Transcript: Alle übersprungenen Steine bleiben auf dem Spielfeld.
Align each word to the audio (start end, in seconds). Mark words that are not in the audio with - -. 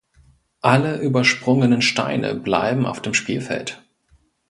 Alle 0.61 0.97
übersprungenen 0.99 1.83
Steine 1.83 2.33
bleiben 2.33 2.87
auf 2.87 3.03
dem 3.03 3.13
Spielfeld. 3.13 3.83